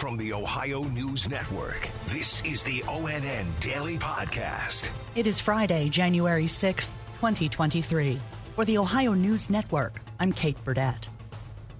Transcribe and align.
From 0.00 0.16
the 0.16 0.32
Ohio 0.32 0.84
News 0.84 1.28
Network, 1.28 1.90
this 2.06 2.40
is 2.40 2.64
the 2.64 2.80
ONN 2.86 3.44
Daily 3.60 3.98
Podcast. 3.98 4.88
It 5.14 5.26
is 5.26 5.40
Friday, 5.40 5.90
January 5.90 6.46
6th, 6.46 6.88
2023. 7.16 8.18
For 8.56 8.64
the 8.64 8.78
Ohio 8.78 9.12
News 9.12 9.50
Network, 9.50 10.00
I'm 10.18 10.32
Kate 10.32 10.56
Burdett. 10.64 11.10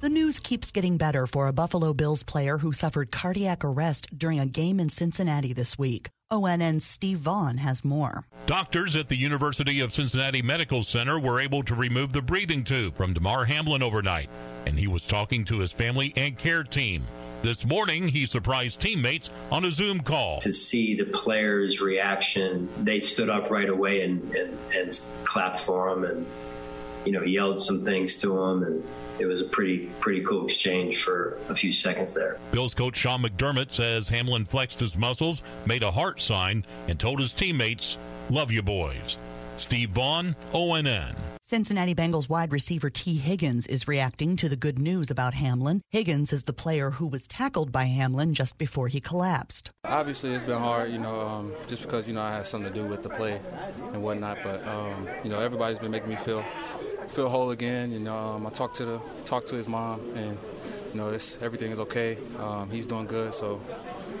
The 0.00 0.08
news 0.08 0.40
keeps 0.40 0.72
getting 0.72 0.96
better 0.96 1.28
for 1.28 1.46
a 1.46 1.52
Buffalo 1.52 1.94
Bills 1.94 2.24
player 2.24 2.58
who 2.58 2.72
suffered 2.72 3.12
cardiac 3.12 3.64
arrest 3.64 4.08
during 4.18 4.40
a 4.40 4.46
game 4.46 4.80
in 4.80 4.88
Cincinnati 4.88 5.52
this 5.52 5.78
week. 5.78 6.10
ONN's 6.32 6.84
Steve 6.84 7.18
Vaughn 7.18 7.58
has 7.58 7.84
more. 7.84 8.24
Doctors 8.46 8.96
at 8.96 9.08
the 9.08 9.16
University 9.16 9.78
of 9.78 9.94
Cincinnati 9.94 10.42
Medical 10.42 10.82
Center 10.82 11.20
were 11.20 11.38
able 11.38 11.62
to 11.62 11.76
remove 11.76 12.12
the 12.12 12.20
breathing 12.20 12.64
tube 12.64 12.96
from 12.96 13.14
Damar 13.14 13.44
Hamlin 13.44 13.84
overnight, 13.84 14.28
and 14.66 14.76
he 14.76 14.88
was 14.88 15.06
talking 15.06 15.44
to 15.44 15.60
his 15.60 15.70
family 15.70 16.12
and 16.16 16.36
care 16.36 16.64
team. 16.64 17.04
This 17.40 17.64
morning, 17.64 18.08
he 18.08 18.26
surprised 18.26 18.80
teammates 18.80 19.30
on 19.52 19.64
a 19.64 19.70
Zoom 19.70 20.00
call. 20.00 20.40
To 20.40 20.52
see 20.52 20.96
the 20.96 21.04
players' 21.04 21.80
reaction, 21.80 22.68
they 22.82 22.98
stood 22.98 23.30
up 23.30 23.50
right 23.50 23.68
away 23.68 24.02
and, 24.02 24.34
and, 24.34 24.58
and 24.74 25.00
clapped 25.24 25.60
for 25.60 25.88
him 25.88 26.04
and, 26.04 26.26
you 27.04 27.12
know, 27.12 27.22
yelled 27.22 27.60
some 27.60 27.84
things 27.84 28.16
to 28.18 28.42
him 28.42 28.64
and 28.64 28.84
it 29.20 29.26
was 29.26 29.40
a 29.40 29.44
pretty 29.44 29.86
pretty 30.00 30.22
cool 30.22 30.44
exchange 30.44 31.02
for 31.02 31.38
a 31.48 31.54
few 31.54 31.72
seconds 31.72 32.14
there. 32.14 32.38
Bills 32.52 32.74
coach 32.74 32.96
Sean 32.96 33.22
McDermott 33.22 33.72
says 33.72 34.08
Hamlin 34.08 34.44
flexed 34.44 34.80
his 34.80 34.96
muscles, 34.96 35.42
made 35.66 35.82
a 35.82 35.90
heart 35.90 36.20
sign, 36.20 36.64
and 36.86 36.98
told 36.98 37.18
his 37.18 37.32
teammates, 37.32 37.98
"Love 38.30 38.50
you, 38.52 38.62
boys." 38.62 39.16
Steve 39.56 39.90
Vaughn, 39.90 40.36
ONN. 40.52 41.16
Cincinnati 41.50 41.94
Bengals 41.94 42.28
wide 42.28 42.52
receiver 42.52 42.90
Tee 42.90 43.16
Higgins 43.16 43.66
is 43.68 43.88
reacting 43.88 44.36
to 44.36 44.50
the 44.50 44.54
good 44.54 44.78
news 44.78 45.10
about 45.10 45.32
Hamlin. 45.32 45.80
Higgins 45.88 46.30
is 46.30 46.44
the 46.44 46.52
player 46.52 46.90
who 46.90 47.06
was 47.06 47.26
tackled 47.26 47.72
by 47.72 47.84
Hamlin 47.84 48.34
just 48.34 48.58
before 48.58 48.88
he 48.88 49.00
collapsed. 49.00 49.70
Obviously, 49.82 50.34
it's 50.34 50.44
been 50.44 50.58
hard, 50.58 50.92
you 50.92 50.98
know, 50.98 51.22
um, 51.22 51.54
just 51.66 51.84
because, 51.84 52.06
you 52.06 52.12
know, 52.12 52.20
I 52.20 52.34
had 52.34 52.46
something 52.46 52.70
to 52.70 52.78
do 52.78 52.86
with 52.86 53.02
the 53.02 53.08
play 53.08 53.40
and 53.94 54.02
whatnot. 54.02 54.40
But, 54.44 54.62
um, 54.68 55.08
you 55.24 55.30
know, 55.30 55.40
everybody's 55.40 55.78
been 55.78 55.90
making 55.90 56.10
me 56.10 56.16
feel 56.16 56.44
feel 57.08 57.30
whole 57.30 57.50
again. 57.52 57.92
You 57.92 58.00
know, 58.00 58.14
um, 58.14 58.46
I 58.46 58.50
talked 58.50 58.76
to 58.76 58.84
the 58.84 59.00
talked 59.24 59.48
to 59.48 59.56
his 59.56 59.68
mom, 59.68 60.02
and 60.16 60.36
you 60.92 61.00
know, 61.00 61.08
it's, 61.08 61.38
everything 61.40 61.72
is 61.72 61.80
okay. 61.80 62.18
Um, 62.38 62.68
he's 62.70 62.86
doing 62.86 63.06
good, 63.06 63.32
so 63.32 63.58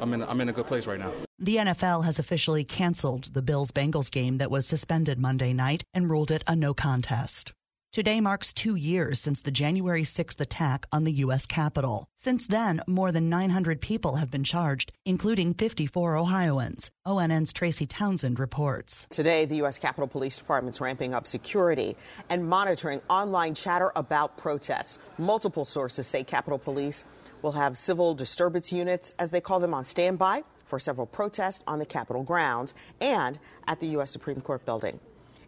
I'm 0.00 0.12
in 0.14 0.22
I'm 0.22 0.40
in 0.40 0.48
a 0.48 0.52
good 0.52 0.66
place 0.66 0.86
right 0.86 0.98
now. 0.98 1.12
The 1.38 1.56
NFL 1.56 2.04
has 2.04 2.18
officially 2.18 2.64
canceled 2.64 3.34
the 3.34 3.42
Bills 3.42 3.72
Bengals 3.72 4.10
game 4.10 4.38
that 4.38 4.50
was 4.50 4.66
suspended 4.66 5.18
Monday 5.18 5.52
night 5.52 5.82
and 5.92 6.08
ruled 6.08 6.30
it 6.30 6.44
a 6.46 6.54
no 6.54 6.72
contest. 6.74 7.52
Today 7.92 8.22
marks 8.22 8.54
two 8.54 8.74
years 8.74 9.20
since 9.20 9.42
the 9.42 9.50
January 9.50 10.02
6th 10.02 10.40
attack 10.40 10.86
on 10.92 11.04
the 11.04 11.12
U.S. 11.24 11.44
Capitol. 11.44 12.06
Since 12.16 12.46
then, 12.46 12.80
more 12.86 13.12
than 13.12 13.28
900 13.28 13.82
people 13.82 14.16
have 14.16 14.30
been 14.30 14.44
charged, 14.44 14.92
including 15.04 15.52
54 15.52 16.16
Ohioans. 16.16 16.90
ONN's 17.04 17.52
Tracy 17.52 17.84
Townsend 17.84 18.40
reports. 18.40 19.06
Today, 19.10 19.44
the 19.44 19.56
U.S. 19.56 19.78
Capitol 19.78 20.08
Police 20.08 20.38
Department's 20.38 20.80
ramping 20.80 21.12
up 21.12 21.26
security 21.26 21.94
and 22.30 22.48
monitoring 22.48 23.02
online 23.10 23.54
chatter 23.54 23.92
about 23.94 24.38
protests. 24.38 24.98
Multiple 25.18 25.66
sources 25.66 26.06
say 26.06 26.24
Capitol 26.24 26.58
Police 26.58 27.04
will 27.42 27.52
have 27.52 27.76
civil 27.76 28.14
disturbance 28.14 28.72
units, 28.72 29.14
as 29.18 29.30
they 29.30 29.40
call 29.40 29.60
them, 29.60 29.74
on 29.74 29.84
standby 29.84 30.42
for 30.64 30.78
several 30.78 31.06
protests 31.06 31.60
on 31.66 31.78
the 31.78 31.86
Capitol 31.86 32.22
grounds 32.22 32.74
and 33.00 33.38
at 33.66 33.80
the 33.80 33.88
U.S. 33.88 34.10
Supreme 34.10 34.40
Court 34.40 34.64
building. 34.64 34.98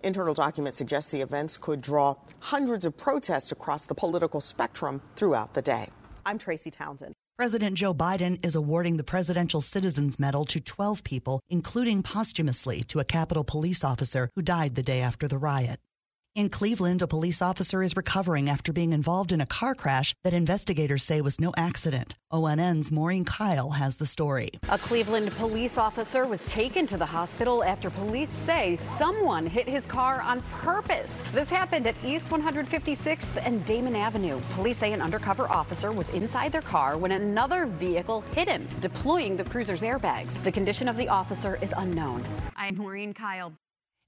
Internal 0.03 0.35
documents 0.35 0.79
suggest 0.79 1.11
the 1.11 1.23
events 1.23 1.57
could 1.57 1.81
draw 1.81 2.15
hundreds 2.41 2.85
of 2.85 2.97
protests 2.97 3.53
across 3.53 3.87
the 3.87 3.95
political 3.95 4.41
spectrum 4.41 5.01
throughout 5.17 5.55
the 5.55 5.63
day. 5.63 5.89
I'm 6.27 6.39
Tracy 6.39 6.71
Townsend. 6.71 7.15
President 7.37 7.77
Joe 7.77 7.93
Biden 7.93 8.45
is 8.45 8.55
awarding 8.55 8.97
the 8.97 9.03
Presidential 9.03 9.61
Citizens 9.61 10.21
Medal 10.21 10.45
to 10.45 10.61
12 10.61 11.03
people, 11.03 11.41
including 11.49 12.03
posthumously 12.03 12.83
to 12.85 13.01
a 13.01 13.05
Capitol 13.05 13.43
police 13.43 13.83
officer 13.83 14.31
who 14.37 14.43
died 14.43 14.77
the 14.77 14.83
day 14.83 15.01
after 15.01 15.27
the 15.27 15.39
riot. 15.39 15.81
In 16.37 16.49
Cleveland, 16.49 17.01
a 17.01 17.07
police 17.07 17.41
officer 17.41 17.81
is 17.81 17.97
recovering 17.97 18.51
after 18.51 18.73
being 18.73 18.93
involved 18.93 19.31
in 19.31 19.41
a 19.41 19.47
car 19.47 19.73
crash 19.73 20.17
that 20.25 20.33
investigators 20.33 21.05
say 21.05 21.21
was 21.21 21.41
no 21.41 21.53
accident. 21.57 22.17
ONN's 22.33 22.91
Maureen 22.91 23.25
Kyle 23.25 23.71
has 23.71 23.99
the 23.99 24.07
story. 24.07 24.49
A 24.69 24.77
Cleveland 24.77 25.31
police 25.37 25.79
officer 25.79 26.27
was 26.27 26.45
taken 26.47 26.89
to 26.89 26.97
the 26.97 27.07
hospital 27.07 27.63
after 27.63 27.89
police 27.89 28.31
say 28.31 28.77
someone 28.99 29.47
hit 29.47 29.69
his 29.69 29.87
car 29.87 30.21
on 30.23 30.41
purpose. 30.51 31.13
This 31.33 31.49
happened 31.49 31.87
at 31.87 31.95
East 32.05 32.29
156th 32.31 33.41
and 33.47 33.65
Damon 33.65 33.95
Avenue. 33.95 34.41
Police 34.55 34.79
say 34.79 34.93
an 34.93 35.01
undercover 35.01 35.49
officer 35.49 35.93
was 35.93 36.09
inside 36.09 36.51
their 36.51 36.63
car 36.63 36.99
when 36.99 37.13
another 37.13 37.67
vehicle 37.67 38.23
hit 38.35 38.49
him, 38.49 38.67
deploying 38.81 39.37
the 39.37 39.45
cruiser's 39.45 39.83
airbags. 39.83 40.33
The 40.43 40.51
condition 40.51 40.89
of 40.89 40.97
the 40.97 41.09
officer 41.09 41.61
is 41.63 41.73
unknown. 41.77 42.25
I'm 42.57 42.77
Maureen 42.77 43.15
Kyle. 43.15 43.53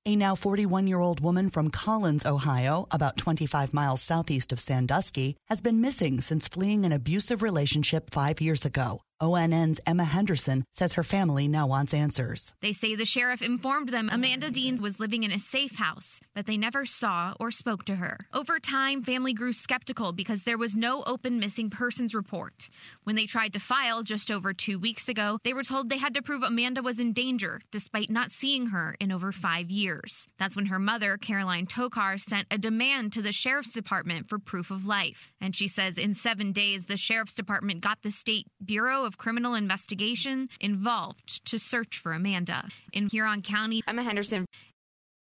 A 0.09 0.15
now 0.15 0.37
41 0.37 0.87
year 0.87 1.00
old 1.00 1.19
woman 1.19 1.50
from 1.50 1.69
Collins, 1.69 2.25
Ohio, 2.25 2.87
about 2.93 3.17
25 3.17 3.75
miles 3.75 4.00
southeast 4.00 4.53
of 4.53 4.61
Sandusky, 4.61 5.34
has 5.49 5.61
been 5.61 5.81
missing 5.81 6.21
since 6.21 6.47
fleeing 6.47 6.84
an 6.84 6.93
abusive 6.93 7.43
relationship 7.43 8.11
five 8.11 8.41
years 8.41 8.65
ago. 8.65 9.00
ONN's 9.19 9.81
Emma 9.87 10.04
Henderson 10.04 10.65
says 10.72 10.94
her 10.94 11.03
family 11.03 11.49
now 11.49 11.66
wants 11.66 11.94
answers. 11.94 12.54
They 12.60 12.75
say 12.75 12.94
the 12.94 13.06
sheriff 13.06 13.41
informed 13.41 13.88
them 13.88 14.10
Amanda 14.12 14.50
Dean 14.50 14.77
was 14.82 15.00
living 15.00 15.22
in 15.22 15.32
a 15.32 15.38
safe 15.38 15.77
house, 15.77 16.21
but 16.34 16.44
they 16.44 16.59
never 16.59 16.84
saw 16.84 17.32
or 17.41 17.50
spoke 17.50 17.87
to 17.87 17.97
her. 17.97 18.19
Over 18.34 18.59
time, 18.59 19.03
family 19.03 19.32
grew 19.32 19.54
skeptical 19.54 20.12
because 20.12 20.43
there 20.43 20.59
was 20.59 20.75
no 20.75 21.03
open 21.04 21.38
missing 21.38 21.71
persons 21.71 22.15
report. 22.15 22.69
When 23.04 23.16
they 23.16 23.25
tried 23.25 23.54
to 23.54 23.60
file 23.60 24.03
just 24.03 24.31
over 24.31 24.53
two 24.53 24.78
weeks 24.78 25.09
ago, 25.09 25.38
they 25.44 25.54
were 25.54 25.62
told 25.62 25.88
they 25.88 25.97
had 25.97 26.15
to 26.15 26.22
prove 26.22 26.43
Amanda 26.43 26.83
was 26.83 27.00
in 27.00 27.15
danger, 27.15 27.62
despite 27.71 28.10
not 28.10 28.33
seeing 28.33 28.66
her 28.66 28.97
in 29.00 29.10
over 29.10 29.33
five 29.33 29.71
years. 29.71 30.28
That's 30.38 30.56
when 30.56 30.66
her 30.66 30.78
mother, 30.78 31.16
Caroline 31.16 31.66
Tokar, 31.66 32.21
sent 32.21 32.48
a 32.50 32.59
demand 32.59 33.15
to 33.15 33.22
the 33.22 33.33
sheriff's 33.33 33.72
department 33.72 34.28
for 34.28 34.38
proof 34.38 34.71
of 34.71 34.87
life. 34.87 35.33
And 35.41 35.56
she 35.56 35.69
says 35.69 35.97
in 35.97 36.12
seven 36.12 36.53
days, 36.53 36.84
the 36.84 36.98
sheriff's 36.98 37.33
department 37.33 37.81
got 37.81 38.03
the 38.03 38.10
state 38.10 38.47
Bureau 38.62 39.06
of 39.06 39.17
Criminal 39.17 39.55
Investigation 39.55 40.50
involved 40.61 41.44
to 41.47 41.59
search 41.59 41.99
for 41.99 42.12
Amanda. 42.12 42.69
In 42.93 43.09
Huron 43.09 43.41
County, 43.41 43.83
Emma 43.87 44.03
Henderson. 44.03 44.47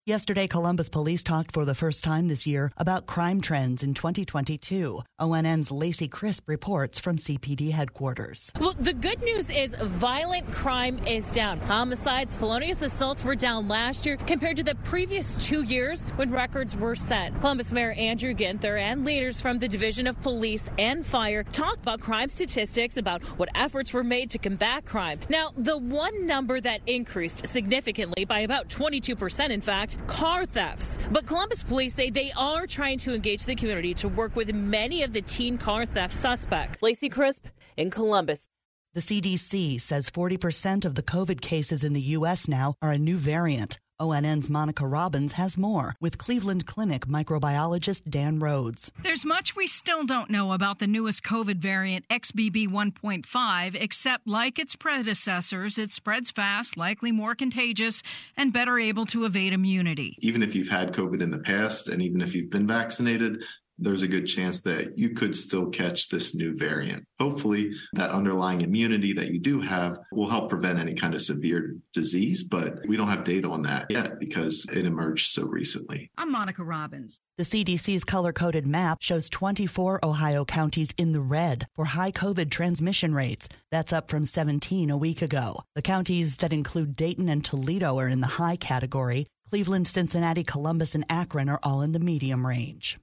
Yesterday, 0.06 0.48
Columbus 0.48 0.90
police 0.90 1.24
talked 1.24 1.54
for 1.54 1.64
the 1.64 1.74
first 1.74 2.04
time 2.04 2.28
this 2.28 2.46
year 2.46 2.74
about 2.76 3.06
crime 3.06 3.40
trends 3.40 3.84
in 3.84 3.94
2022. 3.94 5.02
ONN's 5.18 5.72
Lacey 5.72 6.10
Crisp 6.10 6.50
reports 6.50 7.00
from 7.00 7.16
CPD 7.16 7.72
headquarters. 7.72 8.52
Well, 8.60 8.76
the 8.78 8.92
good 8.92 9.22
news 9.22 9.50
is 9.50 9.74
violent 9.76 10.52
crime 10.52 11.00
is 11.08 11.30
down. 11.32 11.58
Homicides, 11.60 12.36
felonious 12.36 12.82
assaults 12.82 13.24
were 13.24 13.34
down 13.34 13.70
last 13.70 14.06
year 14.06 14.18
compared 14.18 14.58
to 14.58 14.64
the 14.64 14.76
previous 14.84 15.38
two 15.38 15.64
years 15.64 16.04
when 16.18 16.32
records 16.32 16.76
were 16.76 16.96
set. 16.96 17.34
Columbus 17.40 17.72
Mayor 17.72 17.94
Andrew 17.94 18.34
Ginther 18.34 18.78
and 18.78 19.06
leaders 19.06 19.40
from 19.40 19.60
the 19.60 19.70
Division 19.70 20.06
of 20.06 20.22
Police 20.22 20.70
and 20.78 21.06
Fire 21.06 21.44
talked 21.44 21.80
about 21.80 22.02
crime 22.02 22.28
statistics, 22.28 22.98
about 22.98 23.24
what 23.40 23.48
efforts 23.56 23.94
were 23.94 24.04
made 24.04 24.32
to 24.32 24.38
combat 24.38 24.84
crime. 24.84 25.22
Now, 25.30 25.52
the 25.56 25.78
one 25.78 26.28
number 26.28 26.60
that 26.60 26.82
increased 26.88 27.48
significantly 27.48 28.26
by 28.26 28.40
about 28.40 28.68
22%, 28.68 29.50
in 29.50 29.62
fact, 29.62 29.93
car 30.08 30.46
thefts. 30.46 30.98
But 31.12 31.26
Columbus 31.26 31.64
police 31.64 31.94
say 31.94 32.10
they 32.10 32.32
are 32.36 32.68
trying 32.68 32.98
to 33.00 33.14
engage 33.14 33.46
the 33.46 33.56
community 33.56 33.94
to 33.96 34.08
work 34.08 34.36
with 34.36 34.54
many 34.54 35.04
of 35.04 35.14
the 35.14 35.22
teen 35.22 35.58
car 35.58 35.86
theft 35.86 36.16
suspects. 36.16 36.82
Lacey 36.82 37.10
Crisp 37.10 37.46
in 37.78 37.90
Columbus. 37.90 38.46
The 38.94 39.02
CDC 39.02 39.82
says 39.82 40.12
40% 40.12 40.86
of 40.86 40.94
the 40.94 41.02
COVID 41.02 41.42
cases 41.42 41.84
in 41.84 41.94
the 41.94 42.02
U.S. 42.18 42.48
now 42.48 42.76
are 42.82 42.92
a 42.92 42.98
new 42.98 43.18
variant. 43.18 43.80
ONN's 44.08 44.50
Monica 44.50 44.86
Robbins 44.86 45.34
has 45.34 45.58
more 45.58 45.96
with 46.00 46.18
Cleveland 46.18 46.66
Clinic 46.66 47.06
microbiologist 47.08 48.10
Dan 48.10 48.40
Rhodes. 48.40 48.92
There's 49.02 49.26
much 49.26 49.56
we 49.56 49.68
still 49.68 50.06
don't 50.06 50.30
know 50.30 50.52
about 50.52 50.80
the 50.80 50.88
newest 50.88 51.24
COVID 51.24 51.58
variant 51.58 52.08
XBB 52.10 52.68
1.5, 52.68 53.76
except 53.76 54.28
like 54.28 54.60
its 54.60 54.76
predecessors, 54.76 55.78
it 55.78 55.92
spreads 55.92 56.32
fast, 56.32 56.78
likely 56.78 57.12
more 57.12 57.36
contagious, 57.36 58.04
and 58.36 58.54
better 58.54 58.78
able 58.78 59.06
to 59.08 59.26
evade 59.26 59.54
immunity. 59.54 60.18
Even 60.20 60.44
if 60.44 60.56
you've 60.56 60.70
had 60.70 60.94
COVID 60.94 61.22
in 61.22 61.32
the 61.32 61.40
past 61.40 61.88
and 61.88 62.02
even 62.02 62.22
if 62.22 62.36
you've 62.36 62.52
been 62.52 62.68
vaccinated, 62.68 63.44
there's 63.78 64.02
a 64.02 64.08
good 64.08 64.26
chance 64.26 64.62
that 64.62 64.94
you 64.96 65.14
could 65.14 65.36
still 65.36 65.68
catch 65.68 66.10
this 66.10 66.36
new 66.36 66.56
variant. 66.56 67.06
Hopefully, 67.20 67.74
that 67.94 68.12
underlying 68.12 68.62
immunity 68.62 69.14
that 69.14 69.32
you 69.32 69.40
do 69.40 69.62
have 69.62 70.00
will 70.12 70.30
help 70.30 70.50
prevent 70.50 70.80
any 70.80 70.94
kind 70.94 71.14
of 71.14 71.22
severe 71.22 71.76
disease, 71.94 72.44
but 72.44 72.80
we 72.88 72.98
don't 72.98 73.08
have 73.08 73.24
data 73.24 73.50
on 73.50 73.64
that 73.64 73.88
yet 73.90 74.20
because 74.20 74.68
it 74.72 74.86
emerged 74.86 75.32
so 75.32 75.46
recently. 75.46 76.10
I'm 76.18 76.32
Monica 76.32 76.64
Robbins. 76.64 77.20
The 77.38 77.44
CDC's 77.44 78.04
color 78.04 78.32
coded 78.32 78.68
map 78.68 79.00
shows 79.02 79.30
24 79.30 80.02
Ohio 80.04 80.46
counties 80.46 80.94
in 80.98 81.14
the 81.14 81.22
red 81.22 81.68
for 81.76 81.86
high 81.86 82.12
COVID 82.12 82.52
transmission 82.52 83.16
rates. 83.16 83.50
That's 83.72 83.92
up 83.92 84.10
from 84.10 84.26
17 84.26 84.90
a 84.90 84.98
week 84.98 85.22
ago. 85.22 85.64
The 85.76 85.82
counties 85.82 86.38
that 86.38 86.54
include 86.54 86.96
Dayton 86.96 87.30
and 87.30 87.44
Toledo 87.44 87.98
are 88.00 88.08
in 88.08 88.22
the 88.22 88.28
high 88.28 88.56
category. 88.56 89.26
Cleveland, 89.50 89.88
Cincinnati, 89.88 90.44
Columbus, 90.44 90.96
and 90.96 91.06
Akron 91.10 91.50
are 91.50 91.60
all 91.64 91.82
in 91.82 91.92
the 91.92 92.00
medium 92.00 92.46
range. 92.46 92.98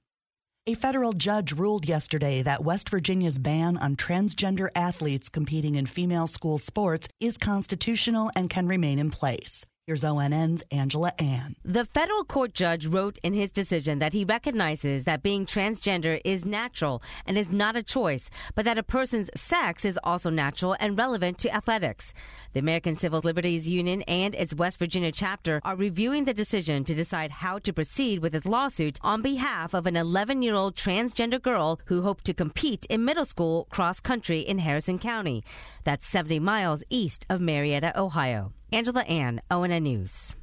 A 0.67 0.75
federal 0.75 1.13
judge 1.13 1.53
ruled 1.53 1.87
yesterday 1.89 2.43
that 2.43 2.63
West 2.63 2.89
Virginia's 2.89 3.39
ban 3.39 3.77
on 3.77 3.95
transgender 3.95 4.69
athletes 4.75 5.27
competing 5.27 5.73
in 5.73 5.87
female 5.87 6.27
school 6.27 6.59
sports 6.59 7.07
is 7.19 7.39
constitutional 7.39 8.29
and 8.35 8.47
can 8.47 8.67
remain 8.67 8.99
in 8.99 9.09
place. 9.09 9.65
Here's 9.87 10.03
ONN's 10.03 10.61
Angela 10.69 11.11
An. 11.17 11.55
The 11.65 11.85
federal 11.85 12.23
court 12.23 12.53
judge 12.53 12.85
wrote 12.85 13.17
in 13.23 13.33
his 13.33 13.49
decision 13.49 13.97
that 13.97 14.13
he 14.13 14.23
recognizes 14.23 15.05
that 15.05 15.23
being 15.23 15.43
transgender 15.43 16.21
is 16.23 16.45
natural 16.45 17.01
and 17.25 17.35
is 17.35 17.49
not 17.49 17.75
a 17.75 17.81
choice, 17.81 18.29
but 18.53 18.63
that 18.65 18.77
a 18.77 18.83
person's 18.83 19.31
sex 19.33 19.83
is 19.83 19.97
also 20.03 20.29
natural 20.29 20.75
and 20.79 20.99
relevant 20.99 21.39
to 21.39 21.53
athletics. 21.53 22.13
The 22.53 22.59
American 22.59 22.93
Civil 22.93 23.21
Liberties 23.23 23.67
Union 23.67 24.03
and 24.03 24.35
its 24.35 24.53
West 24.53 24.77
Virginia 24.77 25.11
chapter 25.11 25.59
are 25.63 25.75
reviewing 25.75 26.25
the 26.25 26.33
decision 26.35 26.83
to 26.83 26.93
decide 26.93 27.31
how 27.31 27.57
to 27.57 27.73
proceed 27.73 28.19
with 28.19 28.35
its 28.35 28.45
lawsuit 28.45 28.99
on 29.01 29.23
behalf 29.23 29.73
of 29.73 29.87
an 29.87 29.95
11 29.97 30.43
year 30.43 30.53
old 30.53 30.75
transgender 30.75 31.41
girl 31.41 31.79
who 31.85 32.03
hoped 32.03 32.25
to 32.25 32.35
compete 32.35 32.85
in 32.85 33.03
middle 33.03 33.25
school 33.25 33.65
cross 33.71 33.99
country 33.99 34.41
in 34.41 34.59
Harrison 34.59 34.99
County. 34.99 35.43
That's 35.85 36.05
70 36.05 36.39
miles 36.39 36.83
east 36.91 37.25
of 37.31 37.41
Marietta, 37.41 37.99
Ohio. 37.99 38.53
Angela 38.73 39.01
An, 39.01 39.41
ONN 39.51 39.83
News. 39.83 40.33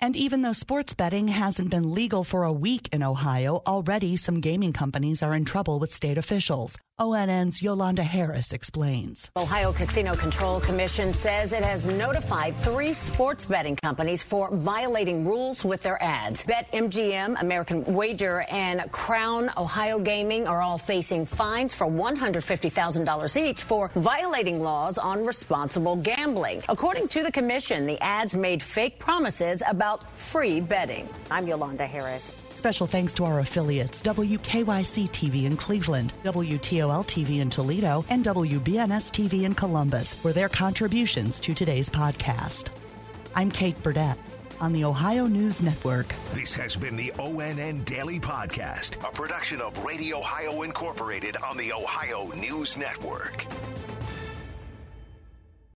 And 0.00 0.16
even 0.16 0.40
though 0.40 0.52
sports 0.52 0.94
betting 0.94 1.28
hasn't 1.28 1.68
been 1.68 1.92
legal 1.92 2.24
for 2.24 2.44
a 2.44 2.52
week 2.52 2.88
in 2.90 3.02
Ohio, 3.02 3.60
already 3.66 4.16
some 4.16 4.40
gaming 4.40 4.72
companies 4.72 5.22
are 5.22 5.34
in 5.34 5.44
trouble 5.44 5.78
with 5.78 5.92
state 5.92 6.16
officials. 6.16 6.78
ONN's 7.00 7.62
Yolanda 7.62 8.02
Harris 8.02 8.52
explains. 8.52 9.30
Ohio 9.34 9.72
Casino 9.72 10.12
Control 10.12 10.60
Commission 10.60 11.14
says 11.14 11.54
it 11.54 11.64
has 11.64 11.86
notified 11.86 12.54
three 12.56 12.92
sports 12.92 13.46
betting 13.46 13.74
companies 13.74 14.22
for 14.22 14.54
violating 14.54 15.24
rules 15.24 15.64
with 15.64 15.80
their 15.80 16.00
ads. 16.02 16.44
BetMGM, 16.44 17.40
American 17.40 17.84
Wager, 17.86 18.44
and 18.50 18.92
Crown 18.92 19.50
Ohio 19.56 19.98
Gaming 19.98 20.46
are 20.46 20.60
all 20.60 20.76
facing 20.76 21.24
fines 21.24 21.72
for 21.72 21.86
$150,000 21.86 23.42
each 23.42 23.62
for 23.62 23.90
violating 23.94 24.60
laws 24.60 24.98
on 24.98 25.24
responsible 25.24 25.96
gambling. 25.96 26.62
According 26.68 27.08
to 27.08 27.22
the 27.22 27.32
commission, 27.32 27.86
the 27.86 27.98
ads 28.02 28.34
made 28.34 28.62
fake 28.62 28.98
promises 28.98 29.62
about 29.66 30.04
free 30.18 30.60
betting. 30.60 31.08
I'm 31.30 31.48
Yolanda 31.48 31.86
Harris. 31.86 32.34
Special 32.60 32.86
thanks 32.86 33.14
to 33.14 33.24
our 33.24 33.40
affiliates 33.40 34.02
WKYC 34.02 35.08
TV 35.08 35.44
in 35.46 35.56
Cleveland, 35.56 36.12
TV 36.98 37.40
in 37.40 37.50
Toledo, 37.50 38.04
and 38.10 38.24
WBNS 38.24 39.10
TV 39.10 39.44
in 39.44 39.54
Columbus 39.54 40.14
for 40.14 40.32
their 40.32 40.48
contributions 40.48 41.40
to 41.40 41.54
today's 41.54 41.88
podcast. 41.88 42.68
I'm 43.34 43.50
Kate 43.50 43.80
Burdett 43.82 44.18
on 44.60 44.72
the 44.72 44.84
Ohio 44.84 45.26
News 45.26 45.62
Network. 45.62 46.14
This 46.34 46.54
has 46.54 46.76
been 46.76 46.96
the 46.96 47.12
ONN 47.18 47.84
Daily 47.84 48.20
Podcast, 48.20 48.96
a 49.08 49.12
production 49.12 49.60
of 49.60 49.82
Radio 49.84 50.18
Ohio 50.18 50.62
Incorporated 50.62 51.36
on 51.38 51.56
the 51.56 51.72
Ohio 51.72 52.30
News 52.36 52.76
Network. 52.76 53.46